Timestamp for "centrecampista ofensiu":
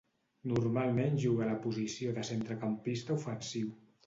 2.31-3.71